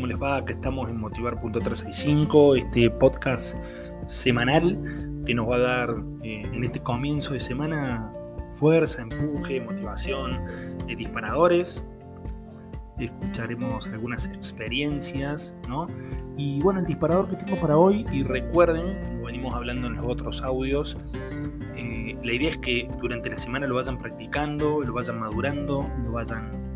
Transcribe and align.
¿Cómo 0.00 0.06
les 0.06 0.22
va? 0.22 0.36
Acá 0.36 0.54
estamos 0.54 0.88
en 0.88 0.96
Motivar.365, 0.96 2.56
este 2.56 2.88
podcast 2.88 3.54
semanal 4.06 4.78
que 5.26 5.34
nos 5.34 5.46
va 5.46 5.56
a 5.56 5.58
dar 5.58 5.94
eh, 6.22 6.48
en 6.50 6.64
este 6.64 6.80
comienzo 6.80 7.34
de 7.34 7.40
semana 7.40 8.10
fuerza, 8.54 9.02
empuje, 9.02 9.60
motivación, 9.60 10.40
eh, 10.88 10.96
disparadores. 10.96 11.86
Escucharemos 12.98 13.88
algunas 13.88 14.24
experiencias, 14.28 15.54
¿no? 15.68 15.86
Y 16.38 16.62
bueno, 16.62 16.80
el 16.80 16.86
disparador 16.86 17.28
que 17.28 17.36
tengo 17.36 17.60
para 17.60 17.76
hoy, 17.76 18.06
y 18.10 18.22
recuerden, 18.22 19.04
como 19.04 19.24
venimos 19.26 19.54
hablando 19.54 19.86
en 19.86 19.96
los 19.96 20.06
otros 20.06 20.40
audios, 20.40 20.96
eh, 21.76 22.16
la 22.24 22.32
idea 22.32 22.48
es 22.48 22.56
que 22.56 22.88
durante 23.02 23.28
la 23.28 23.36
semana 23.36 23.66
lo 23.66 23.74
vayan 23.74 23.98
practicando, 23.98 24.80
lo 24.80 24.94
vayan 24.94 25.18
madurando, 25.18 25.86
lo 26.02 26.12
vayan 26.12 26.69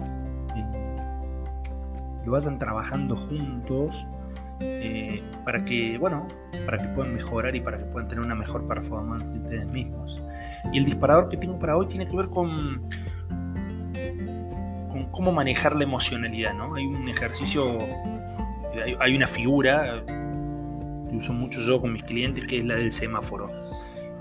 lo 2.24 2.32
vayan 2.32 2.58
trabajando 2.58 3.16
juntos 3.16 4.06
eh, 4.60 5.22
para 5.44 5.64
que, 5.64 5.98
bueno, 5.98 6.26
para 6.64 6.78
que 6.78 6.88
puedan 6.88 7.12
mejorar 7.12 7.54
y 7.54 7.60
para 7.60 7.78
que 7.78 7.84
puedan 7.84 8.08
tener 8.08 8.24
una 8.24 8.34
mejor 8.34 8.66
performance 8.66 9.32
de 9.32 9.40
ustedes 9.40 9.72
mismos. 9.72 10.22
Y 10.72 10.78
el 10.78 10.84
disparador 10.84 11.28
que 11.28 11.36
tengo 11.36 11.58
para 11.58 11.76
hoy 11.76 11.86
tiene 11.86 12.06
que 12.06 12.16
ver 12.16 12.28
con, 12.28 12.88
con 14.88 15.10
cómo 15.10 15.32
manejar 15.32 15.76
la 15.76 15.84
emocionalidad, 15.84 16.54
¿no? 16.54 16.74
Hay 16.74 16.86
un 16.86 17.08
ejercicio, 17.08 17.78
hay, 19.00 19.16
una 19.16 19.26
figura 19.26 20.04
que 20.06 21.16
uso 21.16 21.32
mucho 21.32 21.60
yo 21.60 21.80
con 21.80 21.92
mis 21.92 22.04
clientes 22.04 22.46
que 22.46 22.60
es 22.60 22.64
la 22.64 22.74
del 22.74 22.92
semáforo. 22.92 23.50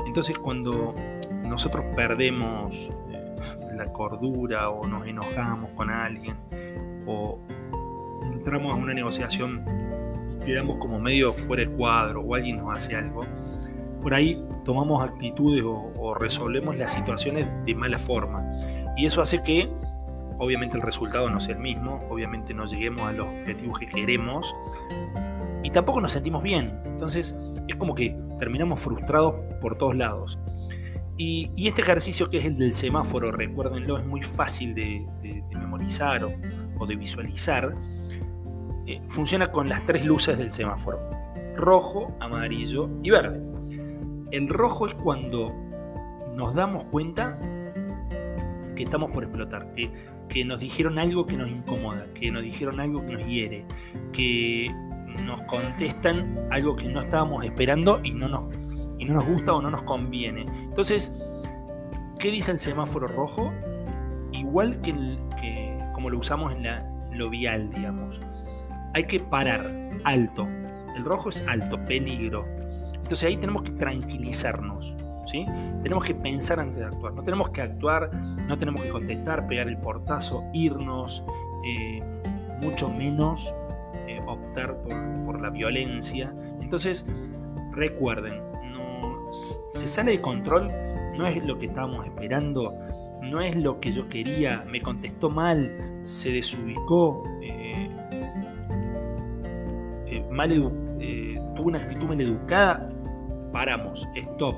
Entonces 0.06 0.38
cuando 0.38 0.96
nosotros 1.44 1.86
perdemos 1.96 2.92
eh, 3.12 3.36
la 3.78 3.86
cordura 3.94 4.70
o 4.70 4.88
nos 4.88 5.08
enojamos 5.08 5.70
con 5.72 5.90
alguien 5.90 6.36
o 7.06 7.40
entramos 8.44 8.74
a 8.74 8.76
una 8.76 8.94
negociación 8.94 9.64
quedamos 10.46 10.76
como 10.76 11.00
medio 11.00 11.32
fuera 11.32 11.64
de 11.64 11.70
cuadro 11.70 12.20
o 12.20 12.36
alguien 12.36 12.58
nos 12.58 12.76
hace 12.76 12.94
algo, 12.94 13.26
por 14.02 14.14
ahí 14.14 14.44
tomamos 14.66 15.02
actitudes 15.02 15.64
o, 15.66 16.14
resolvemos 16.16 16.78
las 16.78 16.92
situaciones 16.92 17.48
de 17.66 17.74
mala 17.74 17.98
forma. 17.98 18.46
Y 18.98 19.06
eso 19.06 19.22
hace 19.22 19.42
que 19.42 19.70
obviamente 20.40 20.76
el 20.76 20.84
resultado 20.84 21.30
no 21.30 21.40
sea 21.40 21.56
el 21.56 21.62
mismo, 21.62 22.02
obviamente 22.10 22.54
no 22.54 22.66
lleguemos 22.66 23.02
a 23.04 23.14
los 23.14 23.28
objetivos 23.28 23.80
que 23.80 23.88
queremos 23.88 24.54
y 25.64 25.70
tampoco 25.70 26.02
nos 26.02 26.12
sentimos 26.12 26.44
bien. 26.44 26.78
Entonces 26.84 27.40
es 27.70 27.76
como 27.78 27.96
que 27.96 28.14
terminamos 28.40 28.82
frustrados 28.82 29.36
por 29.62 29.78
todos 29.78 29.96
lados. 29.96 30.38
Y, 31.16 31.50
este 31.66 31.82
ejercicio 31.82 32.30
que 32.30 32.40
es 32.40 32.46
el 32.46 32.58
del 32.58 32.74
semáforo, 32.74 33.32
recuérdenlo, 33.32 33.98
es 33.98 34.06
muy 34.06 34.22
fácil 34.22 34.76
de, 34.76 35.06
memorizar 35.54 36.26
o 36.26 36.86
de 36.86 36.96
visualizar 36.98 37.74
eh, 38.86 39.02
funciona 39.08 39.48
con 39.48 39.70
las 39.70 39.86
tres 39.86 40.06
luces 40.06 40.38
del 40.38 40.52
semáforo, 40.52 41.00
rojo, 41.56 42.16
amarillo 42.20 42.90
y 43.02 43.10
verde. 43.10 43.42
El 44.32 44.50
rojo 44.50 44.88
es 44.88 44.94
cuando 44.94 45.54
nos 46.36 46.54
damos 46.54 46.86
cuenta 46.86 47.40
que 48.76 48.84
estamos 48.84 49.12
por 49.12 49.24
explotar, 49.24 49.74
que, 49.74 49.92
que 50.28 50.44
nos 50.44 50.60
dijeron 50.60 51.00
algo 51.00 51.26
que 51.26 51.38
nos 51.38 51.50
incomoda, 51.50 52.08
que 52.14 52.32
nos 52.32 52.42
dijeron 52.42 52.80
algo 52.80 53.06
que 53.06 53.14
nos 53.14 53.26
hiere, 53.26 53.66
que 54.12 54.74
nos 55.26 55.42
contestan 55.44 56.48
algo 56.52 56.76
que 56.76 56.90
no 56.90 57.00
estábamos 57.00 57.46
esperando 57.46 58.02
y 58.04 58.14
no 58.14 58.28
nos, 58.28 58.54
y 58.98 59.06
no 59.06 59.14
nos 59.14 59.26
gusta 59.28 59.54
o 59.54 59.62
no 59.62 59.70
nos 59.70 59.84
conviene. 59.84 60.46
Entonces, 60.64 61.14
¿qué 62.20 62.32
dice 62.32 62.52
el 62.52 62.60
semáforo 62.60 63.08
rojo? 63.08 63.54
Igual 64.32 64.82
que, 64.82 64.94
como 65.94 66.10
lo 66.10 66.18
usamos 66.18 66.52
en, 66.54 66.64
la, 66.64 66.80
en 67.12 67.18
lo 67.18 67.30
vial, 67.30 67.70
digamos 67.70 68.20
hay 68.94 69.06
que 69.06 69.20
parar, 69.20 69.74
alto. 70.04 70.48
El 70.96 71.04
rojo 71.04 71.30
es 71.30 71.46
alto, 71.48 71.84
peligro. 71.86 72.46
Entonces 72.94 73.24
ahí 73.24 73.38
tenemos 73.38 73.64
que 73.64 73.72
tranquilizarnos. 73.72 74.96
¿sí? 75.26 75.46
Tenemos 75.82 76.04
que 76.04 76.16
pensar 76.16 76.60
antes 76.60 76.78
de 76.78 76.86
actuar. 76.86 77.14
No 77.14 77.24
tenemos 77.24 77.50
que 77.50 77.62
actuar, 77.62 78.14
no 78.14 78.58
tenemos 78.58 78.82
que 78.82 78.90
contestar, 78.90 79.48
pegar 79.48 79.68
el 79.68 79.78
portazo, 79.78 80.44
irnos, 80.54 81.24
eh, 81.66 82.02
mucho 82.62 82.90
menos 82.90 83.54
eh, 84.08 84.20
optar 84.26 84.82
por, 84.82 85.42
la 85.42 85.50
violencia. 85.50 86.34
Entonces, 86.62 87.06
recuerden, 87.72 88.42
no, 88.72 89.28
se 89.32 89.88
sale 89.88 90.12
de 90.12 90.22
control, 90.22 90.72
no 91.18 91.28
es 91.28 91.44
lo 91.44 91.58
que 91.58 91.66
estábamos 91.66 92.06
esperando, 92.06 92.74
no 93.22 93.42
es 93.42 93.56
lo 93.56 93.80
que 93.80 93.92
yo 93.92 94.08
quería, 94.08 94.64
me 94.70 94.82
contestó 94.82 95.30
mal, 95.30 96.02
se 96.04 96.32
desubicó, 96.32 97.24
mal 100.32 100.52
eh, 101.00 101.40
tuvo 101.56 101.68
una 101.68 101.80
actitud 101.80 102.08
mal 102.08 102.20
educada, 102.20 102.90
paramos, 103.52 104.08
stop. 104.16 104.56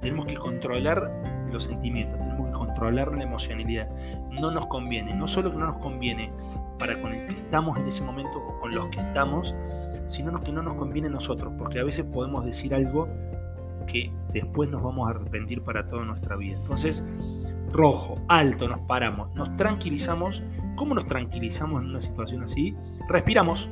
Tenemos 0.00 0.26
que 0.26 0.34
controlar 0.34 1.10
los 1.52 1.64
sentimientos, 1.64 2.18
tenemos 2.18 2.46
que 2.48 2.52
controlar 2.52 3.12
la 3.14 3.22
emocionalidad. 3.22 3.88
No 4.30 4.50
nos 4.50 4.66
conviene, 4.66 5.14
no 5.14 5.26
solo 5.26 5.52
que 5.52 5.58
no 5.58 5.66
nos 5.66 5.76
conviene 5.76 6.32
para 6.78 7.00
con 7.00 7.12
el 7.12 7.26
que 7.26 7.34
estamos 7.34 7.78
en 7.78 7.86
ese 7.86 8.02
momento 8.02 8.38
o 8.38 8.58
con 8.60 8.74
los 8.74 8.88
que 8.88 9.00
estamos, 9.00 9.54
sino 10.06 10.32
que 10.40 10.52
no 10.52 10.62
nos 10.62 10.74
conviene 10.74 11.08
a 11.08 11.10
nosotros, 11.10 11.52
porque 11.56 11.78
a 11.78 11.84
veces 11.84 12.04
podemos 12.04 12.44
decir 12.44 12.74
algo 12.74 13.08
que 13.86 14.12
después 14.32 14.68
nos 14.70 14.82
vamos 14.82 15.08
a 15.08 15.10
arrepentir 15.10 15.62
para 15.62 15.86
toda 15.86 16.04
nuestra 16.04 16.36
vida. 16.36 16.56
Entonces, 16.56 17.04
rojo, 17.70 18.16
alto, 18.28 18.68
nos 18.68 18.80
paramos, 18.80 19.34
nos 19.34 19.56
tranquilizamos. 19.56 20.42
¿Cómo 20.76 20.94
nos 20.94 21.06
tranquilizamos 21.06 21.82
en 21.82 21.90
una 21.90 22.00
situación 22.00 22.42
así? 22.42 22.74
Respiramos, 23.08 23.70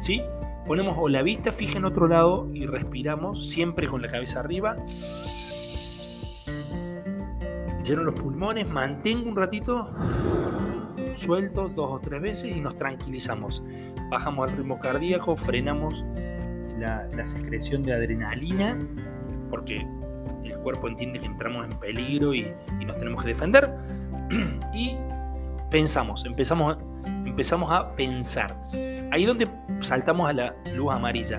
¿sí? 0.00 0.22
Ponemos 0.66 1.10
la 1.10 1.22
vista 1.22 1.52
fija 1.52 1.78
en 1.78 1.84
otro 1.84 2.08
lado 2.08 2.48
y 2.52 2.66
respiramos 2.66 3.48
siempre 3.48 3.86
con 3.86 4.02
la 4.02 4.08
cabeza 4.08 4.40
arriba. 4.40 4.76
Lleno 7.84 8.02
los 8.04 8.14
pulmones, 8.14 8.68
mantengo 8.68 9.28
un 9.28 9.36
ratito, 9.36 9.92
suelto 11.16 11.68
dos 11.68 11.90
o 11.90 12.00
tres 12.00 12.20
veces 12.20 12.56
y 12.56 12.60
nos 12.60 12.76
tranquilizamos. 12.76 13.62
Bajamos 14.10 14.50
el 14.50 14.58
ritmo 14.58 14.78
cardíaco, 14.78 15.36
frenamos 15.36 16.04
la, 16.78 17.08
secreción 17.24 17.82
de 17.82 17.92
adrenalina 17.92 18.78
porque 19.50 19.86
el 20.44 20.56
cuerpo 20.58 20.88
entiende 20.88 21.18
que 21.18 21.26
entramos 21.26 21.66
en 21.66 21.78
peligro 21.78 22.34
y, 22.34 22.52
y 22.80 22.84
nos 22.84 22.96
tenemos 22.96 23.22
que 23.22 23.28
defender. 23.28 23.74
y 24.74 24.96
pensamos, 25.70 26.24
empezamos, 26.24 26.78
empezamos 27.24 27.70
a 27.72 27.94
pensar. 27.94 28.56
Ahí 29.10 29.24
donde 29.24 29.48
saltamos 29.80 30.28
a 30.28 30.32
la 30.32 30.56
luz 30.74 30.92
amarilla. 30.92 31.38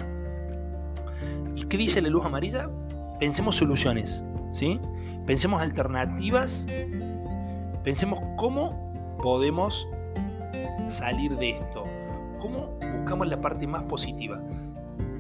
¿Y 1.56 1.64
qué 1.66 1.78
dice 1.78 2.02
la 2.02 2.10
luz 2.10 2.26
amarilla? 2.26 2.70
Pensemos 3.20 3.56
soluciones, 3.56 4.24
¿sí? 4.52 4.80
Pensemos 5.26 5.62
alternativas, 5.62 6.68
pensemos 7.84 8.20
cómo 8.38 8.92
podemos 9.22 9.88
salir 10.88 11.36
de 11.38 11.52
esto, 11.52 11.84
cómo 12.40 12.78
buscamos 12.98 13.28
la 13.28 13.40
parte 13.40 13.68
más 13.68 13.84
positiva, 13.84 14.42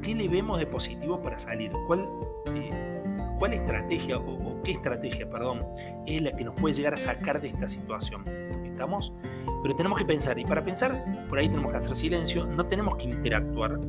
qué 0.01 0.15
le 0.15 0.27
vemos 0.27 0.59
de 0.59 0.65
positivo 0.65 1.21
para 1.21 1.37
salir, 1.37 1.71
cuál, 1.87 2.09
eh, 2.55 3.01
cuál 3.37 3.53
estrategia 3.53 4.17
o, 4.17 4.61
qué 4.63 4.71
estrategia, 4.71 5.29
perdón, 5.29 5.65
es 6.05 6.21
la 6.21 6.31
que 6.35 6.43
nos 6.43 6.55
puede 6.55 6.73
llegar 6.73 6.93
a 6.95 6.97
sacar 6.97 7.39
de 7.41 7.49
esta 7.49 7.67
situación. 7.67 8.23
¿Estamos? 8.65 9.13
Pero 9.61 9.75
tenemos 9.75 9.97
que 9.97 10.05
pensar, 10.05 10.37
y 10.39 10.45
para 10.45 10.63
pensar, 10.63 11.25
por 11.29 11.37
ahí 11.37 11.49
tenemos 11.49 11.71
que 11.71 11.77
hacer 11.77 11.95
silencio, 11.95 12.45
no 12.45 12.65
tenemos 12.65 12.95
que 12.97 13.05
interactuar. 13.05 13.79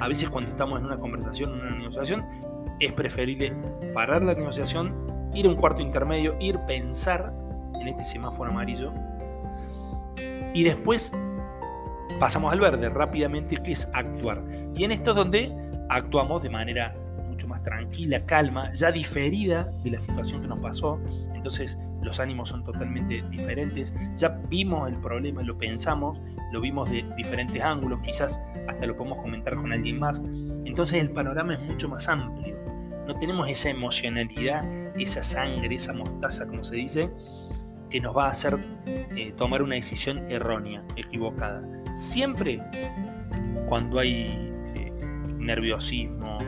A 0.00 0.08
veces 0.08 0.28
cuando 0.28 0.50
estamos 0.50 0.78
en 0.78 0.86
una 0.86 0.98
conversación, 0.98 1.54
en 1.54 1.60
una 1.60 1.76
negociación, 1.78 2.24
es 2.80 2.92
preferible 2.92 3.54
parar 3.94 4.22
la 4.22 4.34
negociación, 4.34 4.94
ir 5.34 5.46
a 5.46 5.48
un 5.48 5.56
cuarto 5.56 5.80
intermedio, 5.80 6.36
ir 6.40 6.58
pensar 6.66 7.32
en 7.80 7.88
este 7.88 8.04
semáforo 8.04 8.50
amarillo 8.50 8.92
y 10.56 10.64
después 10.64 11.12
pasamos 12.18 12.50
al 12.50 12.60
verde 12.60 12.88
rápidamente, 12.88 13.56
que 13.56 13.72
es 13.72 13.90
actuar. 13.92 14.42
Y 14.74 14.84
en 14.84 14.92
esto 14.92 15.10
es 15.10 15.16
donde 15.16 15.54
actuamos 15.90 16.42
de 16.42 16.48
manera 16.48 16.96
mucho 17.36 17.48
más 17.48 17.62
tranquila, 17.62 18.24
calma, 18.24 18.72
ya 18.72 18.90
diferida 18.90 19.64
de 19.84 19.90
la 19.90 20.00
situación 20.00 20.40
que 20.40 20.48
nos 20.48 20.58
pasó. 20.58 20.98
Entonces 21.34 21.78
los 22.02 22.18
ánimos 22.18 22.48
son 22.48 22.64
totalmente 22.64 23.22
diferentes. 23.30 23.92
Ya 24.16 24.28
vimos 24.48 24.88
el 24.88 24.96
problema, 24.96 25.42
lo 25.42 25.58
pensamos 25.58 26.18
lo 26.52 26.60
vimos 26.60 26.88
de 26.90 27.04
diferentes 27.16 27.62
ángulos, 27.62 28.00
quizás 28.00 28.42
hasta 28.68 28.86
lo 28.86 28.96
podemos 28.96 29.18
comentar 29.18 29.56
con 29.56 29.72
alguien 29.72 29.98
más. 29.98 30.22
Entonces 30.64 31.02
el 31.02 31.10
panorama 31.10 31.54
es 31.54 31.60
mucho 31.60 31.88
más 31.88 32.08
amplio. 32.08 32.56
No 33.06 33.16
tenemos 33.18 33.48
esa 33.48 33.70
emocionalidad, 33.70 34.64
esa 34.98 35.22
sangre, 35.22 35.74
esa 35.74 35.92
mostaza, 35.92 36.46
como 36.46 36.64
se 36.64 36.76
dice, 36.76 37.10
que 37.90 38.00
nos 38.00 38.16
va 38.16 38.26
a 38.26 38.30
hacer 38.30 38.58
eh, 38.86 39.32
tomar 39.36 39.62
una 39.62 39.76
decisión 39.76 40.30
errónea, 40.30 40.82
equivocada. 40.96 41.62
Siempre 41.94 42.60
cuando 43.66 43.98
hay 43.98 44.52
eh, 44.74 44.92
nerviosismo, 45.38 46.38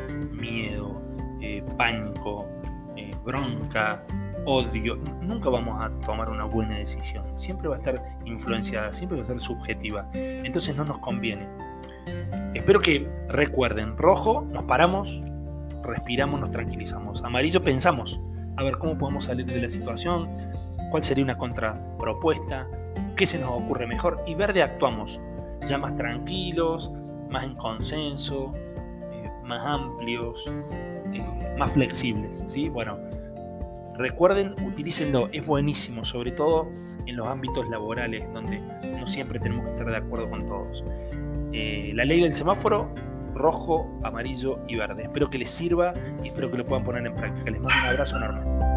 miedo, 0.50 1.00
eh, 1.40 1.62
pánico, 1.76 2.46
bronca, 3.24 4.02
odio, 4.44 4.96
nunca 5.20 5.50
vamos 5.50 5.80
a 5.82 5.90
tomar 6.06 6.30
una 6.30 6.44
buena 6.44 6.78
decisión. 6.78 7.24
Siempre 7.34 7.68
va 7.68 7.76
a 7.76 7.78
estar 7.78 8.02
influenciada, 8.24 8.92
siempre 8.92 9.16
va 9.18 9.22
a 9.22 9.26
ser 9.26 9.38
subjetiva. 9.38 10.08
Entonces 10.14 10.74
no 10.74 10.84
nos 10.84 10.98
conviene. 10.98 11.46
Espero 12.54 12.80
que 12.80 13.06
recuerden, 13.28 13.98
rojo, 13.98 14.46
nos 14.50 14.64
paramos, 14.64 15.22
respiramos, 15.82 16.40
nos 16.40 16.50
tranquilizamos. 16.50 17.22
Amarillo, 17.22 17.62
pensamos, 17.62 18.20
a 18.56 18.64
ver 18.64 18.78
cómo 18.78 18.96
podemos 18.96 19.24
salir 19.24 19.44
de 19.44 19.60
la 19.60 19.68
situación, 19.68 20.30
cuál 20.90 21.02
sería 21.02 21.24
una 21.24 21.36
contrapropuesta, 21.36 22.66
qué 23.16 23.26
se 23.26 23.38
nos 23.38 23.50
ocurre 23.50 23.86
mejor. 23.86 24.22
Y 24.26 24.34
verde, 24.34 24.62
actuamos, 24.62 25.20
ya 25.66 25.76
más 25.76 25.94
tranquilos, 25.96 26.90
más 27.30 27.44
en 27.44 27.54
consenso, 27.56 28.54
eh, 28.54 28.67
más 29.48 29.64
amplios, 29.64 30.52
eh, 31.12 31.56
más 31.58 31.72
flexibles. 31.72 32.44
¿sí? 32.46 32.68
Bueno, 32.68 32.98
Recuerden, 33.98 34.54
utilícenlo, 34.64 35.28
es 35.32 35.44
buenísimo, 35.44 36.04
sobre 36.04 36.30
todo 36.30 36.70
en 37.06 37.16
los 37.16 37.26
ámbitos 37.26 37.68
laborales, 37.68 38.32
donde 38.32 38.60
no 38.96 39.04
siempre 39.08 39.40
tenemos 39.40 39.64
que 39.64 39.72
estar 39.72 39.90
de 39.90 39.96
acuerdo 39.96 40.30
con 40.30 40.46
todos. 40.46 40.84
Eh, 41.52 41.90
la 41.94 42.04
ley 42.04 42.20
del 42.20 42.32
semáforo, 42.32 42.94
rojo, 43.34 43.90
amarillo 44.04 44.60
y 44.68 44.76
verde. 44.76 45.02
Espero 45.02 45.28
que 45.28 45.38
les 45.38 45.50
sirva 45.50 45.94
y 46.22 46.28
espero 46.28 46.48
que 46.48 46.58
lo 46.58 46.64
puedan 46.64 46.84
poner 46.84 47.06
en 47.06 47.14
práctica. 47.16 47.50
Les 47.50 47.60
mando 47.60 47.76
un 47.76 47.88
abrazo 47.88 48.16
enorme. 48.18 48.67